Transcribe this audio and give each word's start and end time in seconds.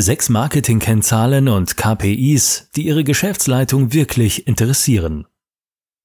Sechs 0.00 0.30
Marketingkennzahlen 0.30 1.48
und 1.48 1.76
KPIs, 1.76 2.70
die 2.74 2.86
Ihre 2.86 3.04
Geschäftsleitung 3.04 3.92
wirklich 3.92 4.46
interessieren. 4.46 5.26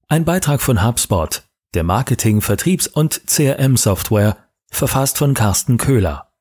Ein 0.10 0.26
Beitrag 0.26 0.62
von 0.62 0.86
HubSpot, 0.86 1.44
der 1.76 1.86
Marketing-, 1.86 2.42
Vertriebs- 2.42 2.88
und 2.88 3.21
CRM-Software, 3.26 4.36
verfasst 4.70 5.18
von 5.18 5.34
Carsten 5.34 5.78
Köhler. 5.78 6.34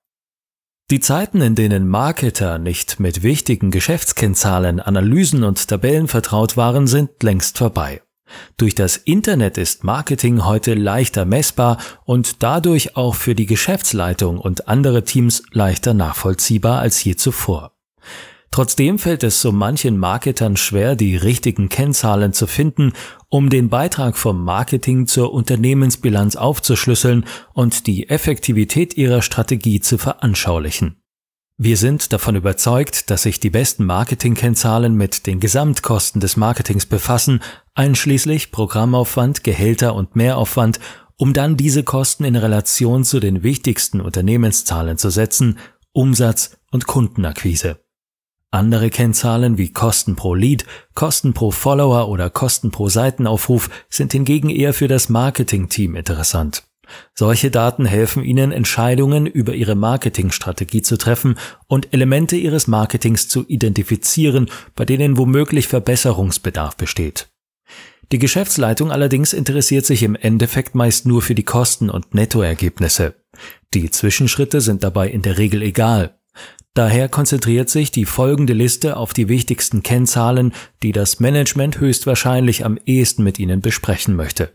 Die 0.90 0.99
Zeiten, 0.99 1.40
in 1.43 1.54
denen 1.54 1.87
Marketer 1.87 2.59
nicht 2.59 2.99
mit 2.99 3.22
wichtigen 3.22 3.71
Geschäftskennzahlen, 3.71 4.81
Analysen 4.81 5.45
und 5.45 5.69
Tabellen 5.69 6.09
vertraut 6.09 6.57
waren, 6.57 6.89
sind 6.89 7.23
längst 7.23 7.59
vorbei. 7.59 8.03
Durch 8.56 8.75
das 8.75 8.97
Internet 8.97 9.59
ist 9.59 9.85
Marketing 9.85 10.45
heute 10.45 10.75
leichter 10.75 11.25
messbar 11.25 11.79
und 12.04 12.43
dadurch 12.43 12.97
auch 12.97 13.15
für 13.15 13.35
die 13.35 13.47
Geschäftsleitung 13.47 14.39
und 14.39 14.69
andere 14.69 15.04
Teams 15.04 15.43
leichter 15.53 15.95
nachvollziehbar 15.95 16.81
als 16.81 17.03
je 17.03 17.17
zuvor. 17.17 17.73
Trotzdem 18.55 19.01
fällt 19.01 19.25
es 19.25 19.41
so 19.41 19.51
manchen 19.51 19.98
Marketern 19.98 20.57
schwer, 20.57 20.95
die 20.95 21.17
richtigen 21.17 21.69
Kennzahlen 21.69 22.33
zu 22.33 22.47
finden, 22.47 22.93
um 23.29 23.51
den 23.51 23.69
Beitrag 23.69 24.17
vom 24.17 24.45
Marketing 24.45 25.09
zur 25.09 25.33
Unternehmensbilanz 25.33 26.37
aufzuschlüsseln 26.37 27.25
und 27.53 27.89
die 27.89 28.09
Effektivität 28.09 28.97
ihrer 28.97 29.23
Strategie 29.23 29.81
zu 29.81 29.98
veranschaulichen. 29.98 31.04
Wir 31.57 31.77
sind 31.77 32.13
davon 32.13 32.35
überzeugt, 32.35 33.11
dass 33.11 33.23
sich 33.23 33.39
die 33.39 33.51
besten 33.51 33.85
Marketingkennzahlen 33.85 34.93
mit 34.97 35.29
den 35.29 35.39
Gesamtkosten 35.39 36.21
des 36.21 36.37
Marketings 36.37 36.87
befassen, 36.87 37.41
einschließlich 37.75 38.51
Programmaufwand, 38.51 39.45
Gehälter 39.45 39.95
und 39.95 40.17
Mehraufwand, 40.17 40.81
um 41.17 41.33
dann 41.33 41.57
diese 41.57 41.85
Kosten 41.85 42.25
in 42.25 42.35
Relation 42.35 43.05
zu 43.05 43.21
den 43.21 43.45
wichtigsten 43.45 44.01
Unternehmenszahlen 44.01 44.98
zu 44.98 45.11
setzen, 45.11 45.59
Umsatz 45.93 46.59
und 46.73 46.89
Kundenakquise. 46.89 47.79
Andere 48.50 48.91
Kennzahlen 48.91 49.56
wie 49.56 49.73
Kosten 49.73 50.17
pro 50.17 50.34
Lead, 50.34 50.67
Kosten 50.95 51.34
pro 51.34 51.53
Follower 51.53 52.09
oder 52.09 52.31
Kosten 52.31 52.73
pro 52.73 52.89
Seitenaufruf 52.89 53.71
sind 53.89 54.11
hingegen 54.11 54.50
eher 54.50 54.75
für 54.75 54.89
das 54.89 55.09
Marketingteam 55.09 55.95
interessant. 55.95 56.65
Solche 57.14 57.50
Daten 57.50 57.84
helfen 57.84 58.25
Ihnen, 58.25 58.53
Entscheidungen 58.53 59.27
über 59.27 59.55
Ihre 59.55 59.75
Marketingstrategie 59.75 60.83
zu 60.83 60.97
treffen 60.97 61.37
und 61.67 61.92
Elemente 61.92 62.37
Ihres 62.37 62.67
Marketings 62.67 63.28
zu 63.28 63.45
identifizieren, 63.47 64.50
bei 64.75 64.84
denen 64.84 65.17
womöglich 65.17 65.69
Verbesserungsbedarf 65.69 66.77
besteht. 66.77 67.28
Die 68.12 68.19
Geschäftsleitung 68.19 68.92
allerdings 68.92 69.33
interessiert 69.33 69.87
sich 69.87 70.03
im 70.03 70.15
Endeffekt 70.15 70.75
meist 70.75 71.06
nur 71.06 71.22
für 71.22 71.34
die 71.34 71.42
Kosten 71.42 71.91
und 71.91 72.15
Nettoergebnisse. 72.15 73.15
Die 73.72 73.91
Zwischenschritte 73.91 74.61
sind 74.61 74.84
dabei 74.84 75.09
in 75.09 75.22
der 75.22 75.39
Regel 75.39 75.62
egal. 75.62 76.19
Daher 76.75 77.09
konzentriert 77.09 77.70
sich 77.70 77.92
die 77.92 78.05
folgende 78.05 78.53
Liste 78.53 78.97
auf 78.97 79.15
die 79.15 79.28
wichtigsten 79.28 79.83
Kennzahlen, 79.84 80.53
die 80.83 80.91
das 80.91 81.20
Management 81.20 81.78
höchstwahrscheinlich 81.78 82.65
am 82.65 82.78
ehesten 82.84 83.22
mit 83.22 83.39
Ihnen 83.39 83.61
besprechen 83.61 84.17
möchte. 84.17 84.50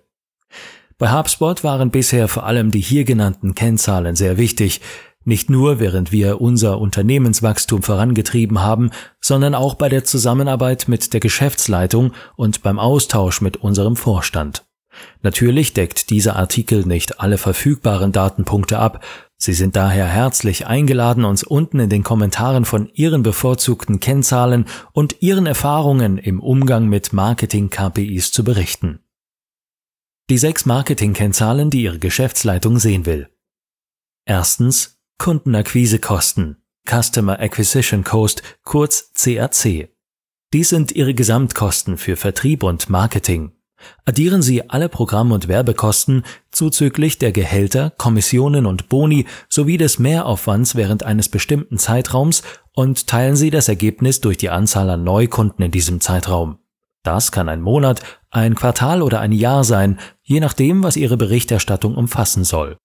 Bei 1.00 1.14
HubSpot 1.14 1.64
waren 1.64 1.92
bisher 1.92 2.28
vor 2.28 2.45
allem 2.45 2.72
die 2.72 2.81
hier 2.81 3.05
genannten 3.05 3.55
Kennzahlen 3.55 4.17
sehr 4.17 4.38
wichtig, 4.38 4.81
nicht 5.23 5.50
nur 5.50 5.80
während 5.80 6.11
wir 6.11 6.42
unser 6.42 6.80
Unternehmenswachstum 6.80 7.83
vorangetrieben 7.83 8.61
haben, 8.61 8.92
sondern 9.22 9.55
auch 9.55 9.75
bei 9.75 9.88
der 9.88 10.03
Zusammenarbeit 10.03 10.89
mit 10.89 11.14
der 11.14 11.22
Geschäftsleitung 11.22 12.11
und 12.36 12.64
beim 12.64 12.80
Austausch 12.80 13.39
mit 13.39 13.55
unserem 13.58 13.95
Vorstand. 13.95 14.66
Natürlich 15.22 15.73
deckt 15.73 16.09
dieser 16.09 16.36
Artikel 16.36 16.86
nicht 16.86 17.22
alle 17.22 17.38
verfügbaren 17.38 18.11
Datenpunkte 18.11 18.77
ab, 18.77 19.03
Sie 19.42 19.53
sind 19.53 19.77
daher 19.77 20.05
herzlich 20.05 20.67
eingeladen, 20.67 21.23
uns 21.23 21.44
unten 21.44 21.80
in 21.80 21.89
den 21.89 22.03
Kommentaren 22.03 22.66
von 22.66 22.89
Ihren 22.94 23.23
bevorzugten 23.23 24.02
Kennzahlen 24.02 24.66
und 24.92 25.22
Ihren 25.22 25.45
Erfahrungen 25.45 26.17
im 26.17 26.42
Umgang 26.42 26.89
mit 26.89 27.14
Marketing-KPIs 27.14 28.33
zu 28.33 28.43
berichten. 28.43 28.99
Die 30.30 30.38
sechs 30.38 30.67
Marketing-Kennzahlen, 30.67 31.72
die 31.72 31.82
Ihre 31.82 31.98
Geschäftsleitung 31.98 32.78
sehen 32.78 33.08
will. 33.08 33.30
Erstens 34.26 35.00
Kundenakquisekosten, 35.17 36.58
Customer 36.88 37.40
Acquisition 37.40 38.04
Cost, 38.04 38.44
kurz 38.64 39.12
CAC. 39.16 39.89
Dies 40.54 40.70
sind 40.70 40.92
Ihre 40.92 41.16
Gesamtkosten 41.16 41.98
für 41.98 42.16
Vertrieb 42.16 42.62
und 42.62 42.92
Marketing. 42.92 43.54
Addieren 44.06 44.44
Sie 44.44 44.70
alle 44.70 44.88
Programm- 44.88 45.32
und 45.32 45.48
Werbekosten 45.48 46.23
zuzüglich 46.52 47.18
der 47.18 47.32
Gehälter, 47.32 47.89
Kommissionen 47.98 48.68
und 48.68 48.88
Boni 48.88 49.26
sowie 49.48 49.78
des 49.78 49.98
Mehraufwands 49.98 50.76
während 50.76 51.02
eines 51.02 51.30
bestimmten 51.30 51.80
Zeitraums 51.80 52.44
und 52.76 53.08
teilen 53.08 53.36
Sie 53.36 53.50
das 53.50 53.68
Ergebnis 53.68 54.22
durch 54.22 54.38
die 54.38 54.52
Anzahl 54.52 54.92
an 54.92 55.04
Neukunden 55.04 55.66
in 55.66 55.72
diesem 55.72 56.02
Zeitraum. 56.02 56.60
Das 57.04 57.32
kann 57.32 57.48
ein 57.48 57.62
Monat, 57.62 58.02
ein 58.30 58.56
Quartal 58.56 59.02
oder 59.02 59.22
ein 59.22 59.32
Jahr 59.32 59.64
sein, 59.64 60.00
je 60.30 60.40
nachdem, 60.40 60.84
was 60.84 60.95
Ihre 60.95 61.17
Berichterstattung 61.17 61.95
umfassen 61.95 62.44
soll. 62.44 62.78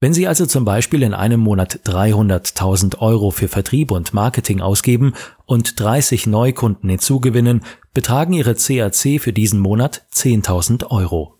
Wenn 0.00 0.14
Sie 0.14 0.26
also 0.26 0.46
zum 0.46 0.64
Beispiel 0.64 1.02
in 1.02 1.12
einem 1.12 1.40
Monat 1.40 1.80
300.000 1.84 2.98
Euro 2.98 3.30
für 3.30 3.48
Vertrieb 3.48 3.90
und 3.90 4.14
Marketing 4.14 4.60
ausgeben 4.60 5.12
und 5.44 5.78
30 5.78 6.26
Neukunden 6.26 6.88
hinzugewinnen, 6.88 7.62
betragen 7.92 8.32
Ihre 8.32 8.54
CAC 8.54 9.20
für 9.20 9.32
diesen 9.32 9.60
Monat 9.60 10.06
10.000 10.14 10.90
Euro. 10.90 11.38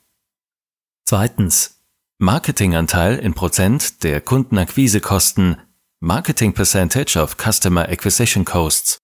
Zweitens. 1.07 1.81
Marketinganteil 2.19 3.17
in 3.19 3.33
Prozent 3.33 4.03
der 4.03 4.21
Kundenakquisekosten 4.21 5.57
Marketing 6.01 6.53
Percentage 6.53 7.19
of 7.19 7.37
Customer 7.39 7.89
Acquisition 7.89 8.45
Costs. 8.45 8.99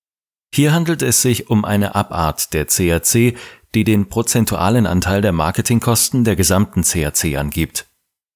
Hier 0.53 0.72
handelt 0.72 1.00
es 1.00 1.22
sich 1.22 1.49
um 1.49 1.65
eine 1.65 1.94
Abart 1.94 2.53
der 2.53 2.66
CAC, 2.66 3.37
die 3.74 3.84
den 3.84 4.08
prozentualen 4.08 4.86
Anteil 4.86 5.20
der 5.20 5.32
Marketingkosten 5.32 6.24
der 6.24 6.36
gesamten 6.36 6.82
CAC 6.82 7.36
angibt. 7.36 7.86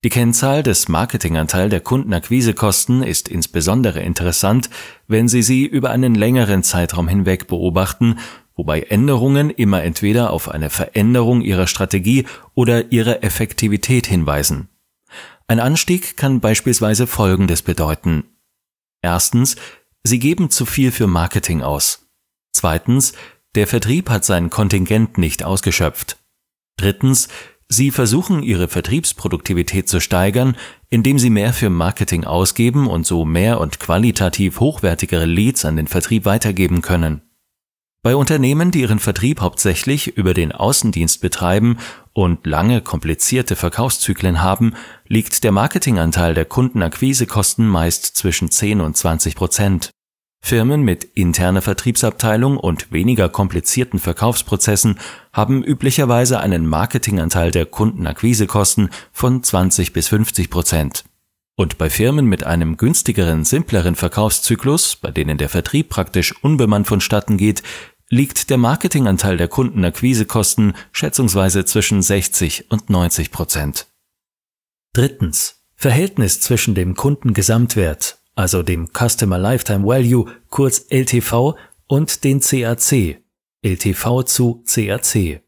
Die 0.04 0.10
Kennzahl 0.10 0.62
des 0.62 0.88
Marketinganteil 0.88 1.68
der 1.68 1.80
Kundenakquisekosten 1.80 3.02
ist 3.02 3.28
insbesondere 3.28 4.00
interessant, 4.00 4.70
wenn 5.08 5.26
Sie 5.26 5.42
sie 5.42 5.64
über 5.66 5.90
einen 5.90 6.14
längeren 6.14 6.62
Zeitraum 6.62 7.08
hinweg 7.08 7.48
beobachten, 7.48 8.20
wobei 8.54 8.82
Änderungen 8.82 9.50
immer 9.50 9.82
entweder 9.82 10.30
auf 10.30 10.48
eine 10.50 10.70
Veränderung 10.70 11.40
Ihrer 11.40 11.66
Strategie 11.66 12.26
oder 12.54 12.92
Ihrer 12.92 13.24
Effektivität 13.24 14.06
hinweisen. 14.06 14.68
Ein 15.48 15.58
Anstieg 15.58 16.16
kann 16.16 16.38
beispielsweise 16.38 17.08
Folgendes 17.08 17.62
bedeuten. 17.62 18.24
Erstens, 19.02 19.56
Sie 20.04 20.20
geben 20.20 20.50
zu 20.50 20.64
viel 20.64 20.92
für 20.92 21.08
Marketing 21.08 21.62
aus. 21.62 22.06
Zweitens, 22.52 23.14
der 23.54 23.66
Vertrieb 23.66 24.10
hat 24.10 24.24
sein 24.24 24.50
Kontingent 24.50 25.18
nicht 25.18 25.42
ausgeschöpft. 25.42 26.18
Drittens, 26.76 27.28
Sie 27.70 27.90
versuchen 27.90 28.42
Ihre 28.42 28.66
Vertriebsproduktivität 28.66 29.88
zu 29.88 30.00
steigern, 30.00 30.56
indem 30.88 31.18
Sie 31.18 31.28
mehr 31.28 31.52
für 31.52 31.68
Marketing 31.68 32.24
ausgeben 32.24 32.86
und 32.86 33.06
so 33.06 33.26
mehr 33.26 33.60
und 33.60 33.78
qualitativ 33.78 34.60
hochwertigere 34.60 35.26
Leads 35.26 35.66
an 35.66 35.76
den 35.76 35.86
Vertrieb 35.86 36.24
weitergeben 36.24 36.80
können. 36.80 37.22
Bei 38.02 38.14
Unternehmen, 38.14 38.70
die 38.70 38.80
ihren 38.82 39.00
Vertrieb 39.00 39.40
hauptsächlich 39.40 40.16
über 40.16 40.32
den 40.32 40.52
Außendienst 40.52 41.20
betreiben 41.20 41.78
und 42.12 42.46
lange 42.46 42.80
komplizierte 42.80 43.56
Verkaufszyklen 43.56 44.40
haben, 44.40 44.74
liegt 45.08 45.42
der 45.42 45.52
Marketinganteil 45.52 46.32
der 46.32 46.44
Kundenakquisekosten 46.44 47.66
meist 47.66 48.16
zwischen 48.16 48.50
10 48.50 48.80
und 48.80 48.96
20 48.96 49.34
Prozent. 49.34 49.90
Firmen 50.40 50.82
mit 50.82 51.04
interner 51.04 51.62
Vertriebsabteilung 51.62 52.56
und 52.56 52.90
weniger 52.92 53.28
komplizierten 53.28 53.98
Verkaufsprozessen 53.98 54.98
haben 55.32 55.62
üblicherweise 55.62 56.40
einen 56.40 56.66
Marketinganteil 56.66 57.50
der 57.50 57.66
Kundenakquisekosten 57.66 58.90
von 59.12 59.42
20 59.42 59.92
bis 59.92 60.08
50 60.08 60.48
Prozent. 60.48 61.04
Und 61.56 61.76
bei 61.76 61.90
Firmen 61.90 62.26
mit 62.26 62.44
einem 62.44 62.76
günstigeren, 62.76 63.44
simpleren 63.44 63.96
Verkaufszyklus, 63.96 64.96
bei 64.96 65.10
denen 65.10 65.38
der 65.38 65.48
Vertrieb 65.48 65.88
praktisch 65.88 66.32
unbemannt 66.42 66.86
vonstatten 66.86 67.36
geht, 67.36 67.62
liegt 68.10 68.48
der 68.48 68.58
Marketinganteil 68.58 69.36
der 69.36 69.48
Kundenakquisekosten 69.48 70.74
schätzungsweise 70.92 71.64
zwischen 71.64 72.00
60 72.00 72.70
und 72.70 72.88
90 72.90 73.32
Prozent. 73.32 73.86
Drittens. 74.92 75.56
Verhältnis 75.74 76.40
zwischen 76.40 76.74
dem 76.74 76.94
Kundengesamtwert 76.94 78.18
also 78.38 78.62
dem 78.62 78.90
Customer 78.92 79.36
Lifetime 79.36 79.84
Value, 79.84 80.26
kurz 80.48 80.86
LTV, 80.90 81.56
und 81.88 82.22
den 82.22 82.38
CAC, 82.38 83.20
LTV 83.62 84.22
zu 84.22 84.62
CAC. 84.64 85.42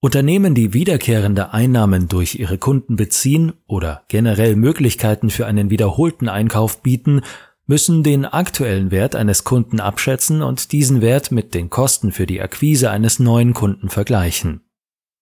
Unternehmen, 0.00 0.54
die 0.56 0.72
wiederkehrende 0.72 1.52
Einnahmen 1.52 2.08
durch 2.08 2.34
ihre 2.34 2.58
Kunden 2.58 2.96
beziehen 2.96 3.52
oder 3.68 4.02
generell 4.08 4.56
Möglichkeiten 4.56 5.30
für 5.30 5.46
einen 5.46 5.70
wiederholten 5.70 6.28
Einkauf 6.28 6.82
bieten, 6.82 7.20
müssen 7.66 8.02
den 8.02 8.24
aktuellen 8.24 8.90
Wert 8.90 9.14
eines 9.14 9.44
Kunden 9.44 9.78
abschätzen 9.78 10.42
und 10.42 10.72
diesen 10.72 11.00
Wert 11.00 11.30
mit 11.30 11.54
den 11.54 11.70
Kosten 11.70 12.10
für 12.10 12.26
die 12.26 12.40
Akquise 12.40 12.90
eines 12.90 13.20
neuen 13.20 13.54
Kunden 13.54 13.90
vergleichen. 13.90 14.62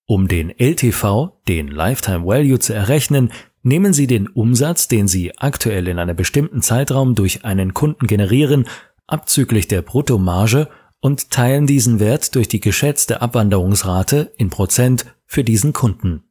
Um 0.07 0.29
den 0.29 0.49
LTV, 0.49 1.43
den 1.47 1.69
Lifetime 1.69 2.25
Value 2.25 2.59
zu 2.59 2.73
errechnen, 2.73 3.33
Nehmen 3.67 3.93
Sie 3.93 4.07
den 4.07 4.29
Umsatz, 4.29 4.87
den 4.87 5.09
Sie 5.09 5.37
aktuell 5.39 5.89
in 5.89 5.99
einem 5.99 6.15
bestimmten 6.15 6.63
Zeitraum 6.63 7.17
durch 7.17 7.45
einen 7.45 7.75
Kunden 7.75 8.07
generieren, 8.07 8.69
abzüglich 9.09 9.67
der 9.67 9.83
Bruttomarge 9.83 10.69
und 11.01 11.33
teilen 11.33 11.67
diesen 11.67 11.99
Wert 11.99 12.37
durch 12.37 12.47
die 12.47 12.61
geschätzte 12.61 13.23
Abwanderungsrate 13.23 14.33
in 14.37 14.51
Prozent 14.51 15.07
für 15.27 15.43
diesen 15.43 15.73
Kunden. 15.73 16.23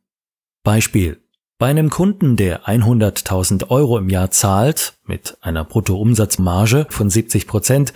Beispiel. 0.63 1.19
Bei 1.57 1.65
einem 1.65 1.89
Kunden, 1.89 2.37
der 2.37 2.69
100.000 2.69 3.69
Euro 3.69 3.97
im 3.97 4.07
Jahr 4.07 4.31
zahlt, 4.31 4.93
mit 5.03 5.37
einer 5.41 5.65
Bruttoumsatzmarge 5.65 6.87
von 6.89 7.09
70 7.09 7.47
Prozent, 7.47 7.91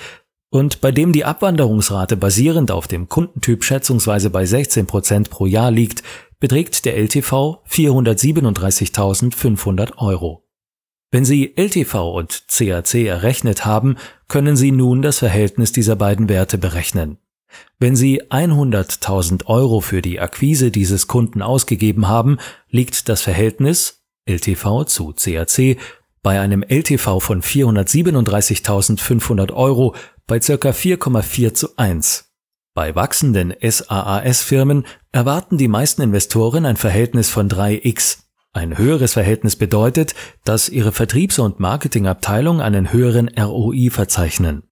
und 0.51 0.81
bei 0.81 0.91
dem 0.91 1.13
die 1.13 1.23
Abwanderungsrate 1.23 2.17
basierend 2.17 2.71
auf 2.71 2.87
dem 2.89 3.07
Kundentyp 3.07 3.63
schätzungsweise 3.63 4.31
bei 4.31 4.45
16 4.45 4.85
Prozent 4.85 5.29
pro 5.29 5.45
Jahr 5.45 5.71
liegt, 5.71 6.03
beträgt 6.39 6.85
der 6.85 6.97
LTV 6.97 7.61
437.500 7.69 9.97
Euro. 9.97 10.49
Wenn 11.11 11.25
Sie 11.25 11.53
LTV 11.55 12.15
und 12.15 12.43
CAC 12.47 12.93
errechnet 13.05 13.65
haben, 13.65 13.97
können 14.27 14.55
Sie 14.55 14.71
nun 14.71 15.01
das 15.01 15.17
Verhältnis 15.19 15.71
dieser 15.71 15.95
beiden 15.95 16.29
Werte 16.29 16.59
berechnen. 16.59 17.17
Wenn 17.79 17.95
Sie 17.95 18.21
100.000 18.23 19.47
Euro 19.47 19.81
für 19.81 20.03
die 20.03 20.19
Akquise 20.19 20.69
dieses 20.69 21.07
Kunden 21.07 21.41
ausgegeben 21.41 22.07
haben, 22.07 22.37
liegt 22.69 23.09
das 23.09 23.23
Verhältnis 23.23 24.03
LTV 24.25 24.85
zu 24.85 25.13
CAC 25.13 25.77
bei 26.21 26.39
einem 26.39 26.61
LTV 26.61 27.19
von 27.19 27.41
437.500 27.41 29.51
Euro 29.53 29.95
bei 30.27 30.37
ca. 30.39 30.53
4,4 30.53 31.55
zu 31.55 31.75
1. 31.77 32.28
Bei 32.79 32.95
wachsenden 32.95 33.53
SaaS-Firmen 33.61 34.85
erwarten 35.11 35.57
die 35.57 35.67
meisten 35.67 36.01
Investoren 36.01 36.65
ein 36.65 36.77
Verhältnis 36.77 37.29
von 37.29 37.49
3x. 37.49 38.19
Ein 38.53 38.77
höheres 38.77 39.11
Verhältnis 39.11 39.57
bedeutet, 39.57 40.15
dass 40.45 40.69
ihre 40.69 40.93
Vertriebs- 40.93 41.39
und 41.39 41.59
Marketingabteilung 41.59 42.61
einen 42.61 42.93
höheren 42.93 43.27
ROI 43.37 43.89
verzeichnen. 43.91 44.63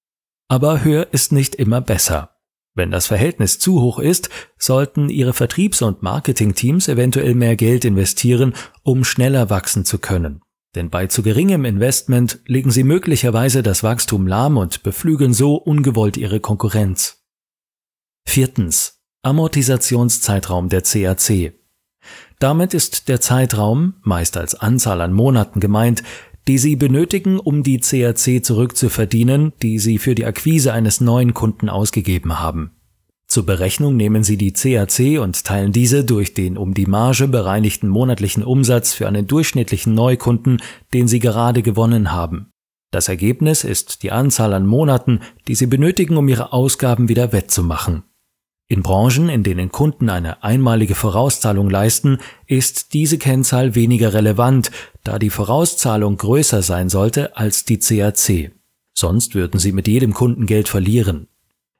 Aber 0.47 0.85
höher 0.85 1.09
ist 1.11 1.33
nicht 1.33 1.55
immer 1.55 1.81
besser. 1.81 2.37
Wenn 2.75 2.91
das 2.91 3.07
Verhältnis 3.07 3.59
zu 3.59 3.81
hoch 3.81 3.99
ist, 3.99 4.29
sollten 4.57 5.09
Ihre 5.09 5.33
Vertriebs- 5.33 5.81
und 5.81 6.01
Marketingteams 6.01 6.87
eventuell 6.87 7.35
mehr 7.35 7.57
Geld 7.57 7.83
investieren, 7.83 8.53
um 8.83 9.03
schneller 9.03 9.49
wachsen 9.49 9.83
zu 9.83 9.99
können. 9.99 10.39
Denn 10.75 10.89
bei 10.89 11.07
zu 11.07 11.23
geringem 11.23 11.65
Investment 11.65 12.39
legen 12.45 12.71
Sie 12.71 12.85
möglicherweise 12.85 13.63
das 13.63 13.83
Wachstum 13.83 14.27
lahm 14.27 14.55
und 14.55 14.81
beflügeln 14.83 15.33
so 15.33 15.55
ungewollt 15.55 16.15
Ihre 16.15 16.39
Konkurrenz. 16.39 17.16
Viertens. 18.29 18.99
Amortisationszeitraum 19.23 20.69
der 20.69 20.81
CAC. 20.81 21.53
Damit 22.39 22.73
ist 22.73 23.07
der 23.07 23.19
Zeitraum, 23.19 23.95
meist 24.03 24.37
als 24.37 24.53
Anzahl 24.53 25.01
an 25.01 25.13
Monaten 25.13 25.59
gemeint, 25.59 26.03
die 26.47 26.57
Sie 26.59 26.75
benötigen, 26.75 27.39
um 27.39 27.63
die 27.63 27.79
CAC 27.79 28.43
zurückzuverdienen, 28.43 29.53
die 29.63 29.79
Sie 29.79 29.97
für 29.97 30.13
die 30.13 30.25
Akquise 30.25 30.71
eines 30.73 31.01
neuen 31.01 31.33
Kunden 31.33 31.67
ausgegeben 31.69 32.39
haben. 32.39 32.71
Zur 33.27 33.45
Berechnung 33.45 33.95
nehmen 33.95 34.23
Sie 34.23 34.37
die 34.37 34.53
CAC 34.53 35.19
und 35.19 35.45
teilen 35.45 35.71
diese 35.71 36.03
durch 36.03 36.33
den 36.33 36.57
um 36.57 36.73
die 36.73 36.85
Marge 36.85 37.27
bereinigten 37.29 37.87
monatlichen 37.87 38.43
Umsatz 38.43 38.93
für 38.93 39.07
einen 39.07 39.25
durchschnittlichen 39.25 39.95
Neukunden, 39.95 40.61
den 40.93 41.07
Sie 41.07 41.19
gerade 41.19 41.63
gewonnen 41.63 42.11
haben. 42.11 42.51
Das 42.91 43.07
Ergebnis 43.07 43.63
ist 43.63 44.03
die 44.03 44.11
Anzahl 44.11 44.53
an 44.53 44.67
Monaten, 44.67 45.21
die 45.47 45.55
Sie 45.55 45.65
benötigen, 45.65 46.17
um 46.17 46.27
Ihre 46.27 46.53
Ausgaben 46.53 47.09
wieder 47.09 47.31
wettzumachen. 47.31 48.03
In 48.69 48.83
Branchen, 48.83 49.29
in 49.29 49.43
denen 49.43 49.71
Kunden 49.71 50.09
eine 50.09 50.43
einmalige 50.43 50.93
Vorauszahlung 50.93 51.69
leisten, 51.69 52.17
ist 52.47 52.93
diese 52.93 53.17
Kennzahl 53.17 53.75
weniger 53.75 54.13
relevant, 54.13 54.71
da 55.05 55.19
die 55.19 55.29
Vorauszahlung 55.29 56.17
größer 56.17 56.61
sein 56.61 56.89
sollte 56.89 57.37
als 57.37 57.63
die 57.63 57.79
CAC. 57.79 58.51
Sonst 58.93 59.35
würden 59.35 59.57
sie 59.57 59.71
mit 59.71 59.87
jedem 59.87 60.13
Kunden 60.13 60.47
Geld 60.47 60.67
verlieren. 60.67 61.27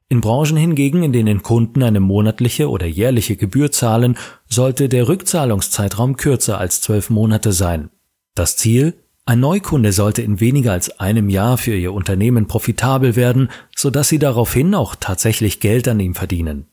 In 0.08 0.22
Branchen 0.22 0.56
hingegen, 0.56 1.02
in 1.02 1.12
denen 1.12 1.42
Kunden 1.42 1.82
eine 1.82 2.00
monatliche 2.00 2.70
oder 2.70 2.86
jährliche 2.86 3.36
Gebühr 3.36 3.70
zahlen, 3.70 4.16
sollte 4.46 4.88
der 4.88 5.08
Rückzahlungszeitraum 5.08 6.16
kürzer 6.16 6.56
als 6.56 6.80
zwölf 6.80 7.10
Monate 7.10 7.52
sein. 7.52 7.90
Das 8.34 8.56
Ziel? 8.56 8.94
Ein 9.26 9.40
Neukunde 9.40 9.92
sollte 9.92 10.22
in 10.22 10.40
weniger 10.40 10.72
als 10.72 11.00
einem 11.00 11.28
Jahr 11.28 11.58
für 11.58 11.74
Ihr 11.74 11.92
Unternehmen 11.92 12.46
profitabel 12.46 13.14
werden, 13.14 13.50
sodass 13.76 14.08
Sie 14.08 14.18
daraufhin 14.18 14.74
auch 14.74 14.94
tatsächlich 14.94 15.60
Geld 15.60 15.86
an 15.86 16.00
ihm 16.00 16.14
verdienen. 16.14 16.67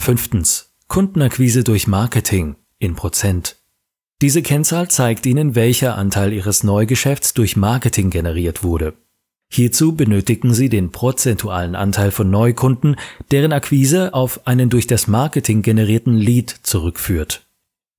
Fünftens. 0.00 0.72
Kundenakquise 0.88 1.62
durch 1.62 1.86
Marketing 1.86 2.56
in 2.78 2.94
Prozent. 2.96 3.56
Diese 4.22 4.40
Kennzahl 4.40 4.88
zeigt 4.88 5.26
Ihnen, 5.26 5.54
welcher 5.54 5.98
Anteil 5.98 6.32
Ihres 6.32 6.64
Neugeschäfts 6.64 7.34
durch 7.34 7.54
Marketing 7.54 8.08
generiert 8.08 8.64
wurde. 8.64 8.94
Hierzu 9.52 9.94
benötigen 9.94 10.54
Sie 10.54 10.70
den 10.70 10.90
prozentualen 10.90 11.74
Anteil 11.74 12.12
von 12.12 12.30
Neukunden, 12.30 12.96
deren 13.30 13.52
Akquise 13.52 14.14
auf 14.14 14.46
einen 14.46 14.70
durch 14.70 14.86
das 14.86 15.06
Marketing 15.06 15.60
generierten 15.60 16.16
Lead 16.16 16.48
zurückführt. 16.62 17.46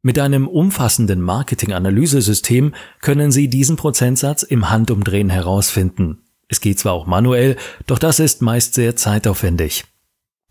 Mit 0.02 0.18
einem 0.18 0.48
umfassenden 0.48 1.22
Marketing-Analysesystem 1.22 2.74
können 3.02 3.32
Sie 3.32 3.48
diesen 3.48 3.76
Prozentsatz 3.76 4.42
im 4.42 4.72
Handumdrehen 4.72 5.30
herausfinden. 5.30 6.24
Es 6.48 6.62
geht 6.62 6.80
zwar 6.80 6.94
auch 6.94 7.06
manuell, 7.06 7.58
doch 7.86 8.00
das 8.00 8.20
ist 8.20 8.42
meist 8.42 8.74
sehr 8.74 8.96
zeitaufwendig. 8.96 9.86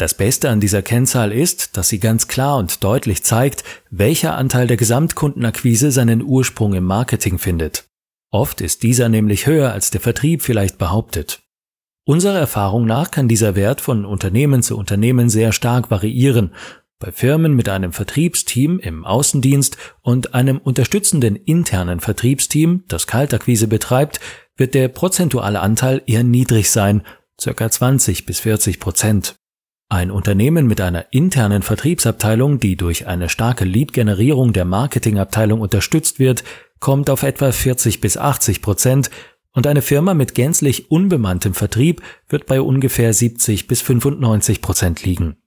Das 0.00 0.14
Beste 0.14 0.48
an 0.48 0.60
dieser 0.60 0.80
Kennzahl 0.80 1.30
ist, 1.30 1.76
dass 1.76 1.90
sie 1.90 1.98
ganz 1.98 2.26
klar 2.26 2.56
und 2.56 2.82
deutlich 2.82 3.22
zeigt, 3.22 3.64
welcher 3.90 4.34
Anteil 4.34 4.66
der 4.66 4.78
Gesamtkundenakquise 4.78 5.92
seinen 5.92 6.22
Ursprung 6.22 6.72
im 6.72 6.84
Marketing 6.84 7.38
findet. 7.38 7.84
Oft 8.30 8.62
ist 8.62 8.82
dieser 8.82 9.10
nämlich 9.10 9.46
höher, 9.46 9.72
als 9.72 9.90
der 9.90 10.00
Vertrieb 10.00 10.40
vielleicht 10.40 10.78
behauptet. 10.78 11.42
Unserer 12.06 12.38
Erfahrung 12.38 12.86
nach 12.86 13.10
kann 13.10 13.28
dieser 13.28 13.56
Wert 13.56 13.82
von 13.82 14.06
Unternehmen 14.06 14.62
zu 14.62 14.78
Unternehmen 14.78 15.28
sehr 15.28 15.52
stark 15.52 15.90
variieren. 15.90 16.54
Bei 16.98 17.12
Firmen 17.12 17.52
mit 17.52 17.68
einem 17.68 17.92
Vertriebsteam 17.92 18.78
im 18.78 19.04
Außendienst 19.04 19.76
und 20.00 20.32
einem 20.32 20.56
unterstützenden 20.56 21.36
internen 21.36 22.00
Vertriebsteam, 22.00 22.84
das 22.88 23.06
Kaltakquise 23.06 23.68
betreibt, 23.68 24.18
wird 24.56 24.72
der 24.72 24.88
prozentuale 24.88 25.60
Anteil 25.60 26.00
eher 26.06 26.24
niedrig 26.24 26.70
sein, 26.70 27.02
circa 27.38 27.70
20 27.70 28.24
bis 28.24 28.40
40 28.40 28.80
Prozent. 28.80 29.39
Ein 29.92 30.12
Unternehmen 30.12 30.68
mit 30.68 30.80
einer 30.80 31.12
internen 31.12 31.62
Vertriebsabteilung, 31.62 32.60
die 32.60 32.76
durch 32.76 33.08
eine 33.08 33.28
starke 33.28 33.64
Lead-Generierung 33.64 34.52
der 34.52 34.64
Marketingabteilung 34.64 35.60
unterstützt 35.60 36.20
wird, 36.20 36.44
kommt 36.78 37.10
auf 37.10 37.24
etwa 37.24 37.50
40 37.50 38.00
bis 38.00 38.16
80 38.16 38.62
Prozent 38.62 39.10
und 39.52 39.66
eine 39.66 39.82
Firma 39.82 40.14
mit 40.14 40.36
gänzlich 40.36 40.92
unbemanntem 40.92 41.54
Vertrieb 41.54 42.02
wird 42.28 42.46
bei 42.46 42.60
ungefähr 42.60 43.12
70 43.12 43.66
bis 43.66 43.82
95 43.82 44.62
Prozent 44.62 45.02
liegen. 45.02 45.38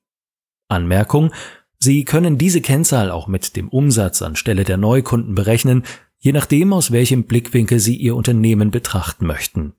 Anmerkung, 0.68 1.32
Sie 1.80 2.04
können 2.04 2.38
diese 2.38 2.60
Kennzahl 2.60 3.12
auch 3.12 3.28
mit 3.28 3.56
dem 3.56 3.70
Umsatz 3.70 4.22
anstelle 4.22 4.66
der 4.66 4.78
Neukunden 4.78 5.36
berechnen, 5.36 5.84
je 6.20 6.34
nachdem 6.34 6.74
aus 6.74 6.92
welchem 6.92 7.24
Blickwinkel 7.24 7.80
Sie 7.80 7.96
Ihr 7.96 8.14
Unternehmen 8.14 8.72
betrachten 8.72 9.26
möchten. 9.26 9.74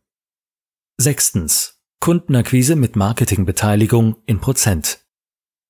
Sechstens. 0.97 1.74
Kundenakquise 2.05 2.77
mit 2.77 2.97
Marketingbeteiligung 2.97 4.17
in 4.27 4.39
Prozent. 4.39 4.99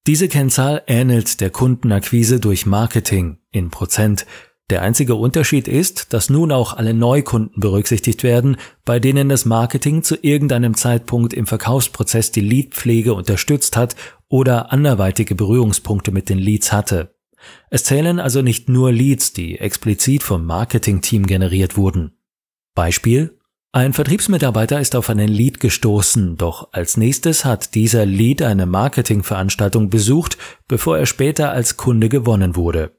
Diese 0.09 0.26
Kennzahl 0.26 0.83
ähnelt 0.88 1.41
der 1.41 1.50
Kundenakquise 1.50 2.41
durch 2.41 2.67
Marketing 2.67 3.38
in 3.53 3.71
Prozent. 3.71 4.26
Der 4.69 4.83
einzige 4.83 5.14
Unterschied 5.14 5.69
ist, 5.69 6.12
dass 6.12 6.31
nun 6.31 6.50
auch 6.50 6.76
alle 6.76 6.93
Neukunden 6.93 7.61
berücksichtigt 7.61 8.25
werden, 8.25 8.57
bei 8.85 8.99
denen 8.99 9.29
das 9.29 9.45
Marketing 9.45 10.03
zu 10.03 10.17
irgendeinem 10.23 10.75
Zeitpunkt 10.75 11.35
im 11.35 11.47
Verkaufsprozess 11.47 12.33
die 12.33 12.41
Leadpflege 12.41 13.14
unterstützt 13.14 13.76
hat 13.76 13.95
oder 14.26 14.73
anderweitige 14.73 15.37
Berührungspunkte 15.37 16.11
mit 16.11 16.29
den 16.29 16.38
Leads 16.38 16.73
hatte. 16.73 17.14
Es 17.71 17.85
zählen 17.85 18.19
also 18.19 18.43
nicht 18.43 18.69
nur 18.69 18.91
Leads, 18.91 19.35
die 19.35 19.61
explizit 19.61 20.25
vom 20.25 20.45
Marketingteam 20.47 21.26
generiert 21.26 21.76
wurden. 21.76 22.19
Beispiel 22.75 23.38
ein 23.75 23.93
Vertriebsmitarbeiter 23.93 24.81
ist 24.81 24.95
auf 24.95 25.11
einen 25.11 25.26
Lead 25.26 25.59
gestoßen, 25.59 26.37
doch 26.37 26.69
als 26.71 26.97
nächstes 26.97 27.45
hat 27.45 27.75
dieser 27.75 28.07
Lead 28.07 28.40
eine 28.40 28.66
Marketingveranstaltung 28.66 29.90
besucht, 29.90 30.38
bevor 30.69 30.97
er 30.97 31.07
später 31.07 31.50
als 31.50 31.76
Kunde 31.76 32.09
gewonnen 32.09 32.54
wurde. 32.54 32.93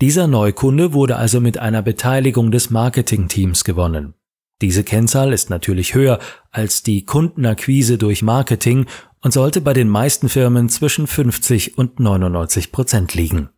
Dieser 0.00 0.28
Neukunde 0.28 0.92
wurde 0.92 1.16
also 1.16 1.40
mit 1.40 1.58
einer 1.58 1.82
Beteiligung 1.82 2.52
des 2.52 2.70
Marketingteams 2.70 3.64
gewonnen. 3.64 4.14
Diese 4.62 4.84
Kennzahl 4.84 5.32
ist 5.32 5.50
natürlich 5.50 5.96
höher 5.96 6.20
als 6.52 6.84
die 6.84 7.04
Kundenakquise 7.04 7.98
durch 7.98 8.22
Marketing 8.22 8.86
und 9.20 9.32
sollte 9.32 9.60
bei 9.60 9.72
den 9.72 9.88
meisten 9.88 10.28
Firmen 10.28 10.68
zwischen 10.68 11.08
50 11.08 11.76
und 11.76 11.98
99 11.98 12.70
Prozent 12.70 13.14
liegen. 13.14 13.48